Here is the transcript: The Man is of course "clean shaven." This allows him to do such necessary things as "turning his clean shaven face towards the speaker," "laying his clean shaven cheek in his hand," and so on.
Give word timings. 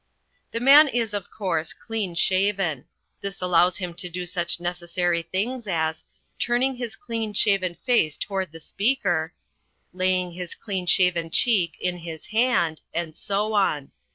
The 0.49 0.59
Man 0.59 0.87
is 0.87 1.13
of 1.13 1.29
course 1.29 1.73
"clean 1.73 2.15
shaven." 2.15 2.85
This 3.21 3.39
allows 3.39 3.77
him 3.77 3.93
to 3.93 4.09
do 4.09 4.25
such 4.25 4.59
necessary 4.59 5.21
things 5.21 5.67
as 5.67 6.05
"turning 6.39 6.77
his 6.77 6.95
clean 6.95 7.33
shaven 7.35 7.75
face 7.75 8.17
towards 8.17 8.51
the 8.51 8.59
speaker," 8.59 9.35
"laying 9.93 10.31
his 10.31 10.55
clean 10.55 10.87
shaven 10.87 11.29
cheek 11.29 11.77
in 11.79 11.97
his 11.97 12.25
hand," 12.25 12.81
and 12.95 13.15
so 13.15 13.53
on. 13.53 13.91